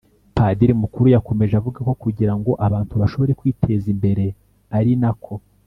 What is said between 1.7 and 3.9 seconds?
ko kugira ngo abantu bashobore kwiteza